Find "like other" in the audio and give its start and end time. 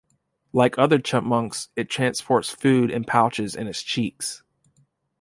0.51-0.97